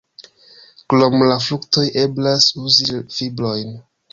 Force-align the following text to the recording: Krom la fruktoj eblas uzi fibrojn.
Krom 0.93 1.17
la 1.31 1.35
fruktoj 1.49 1.85
eblas 2.07 2.51
uzi 2.65 2.91
fibrojn. 3.19 3.79